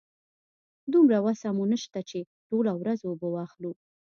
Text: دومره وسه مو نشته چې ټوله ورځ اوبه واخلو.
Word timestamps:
دومره 0.93 1.17
وسه 1.25 1.47
مو 1.57 1.63
نشته 1.73 1.99
چې 2.09 2.19
ټوله 2.49 2.71
ورځ 2.81 2.99
اوبه 3.09 3.27
واخلو. 3.31 3.71